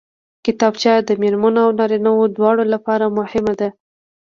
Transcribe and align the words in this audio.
کتابچه 0.45 0.93
د 1.07 1.09
مېرمنو 1.21 1.59
او 1.65 1.71
نارینوو 1.79 2.31
دواړو 2.35 2.63
لپاره 2.73 3.05
مهمه 3.17 3.53
ده 3.59 3.69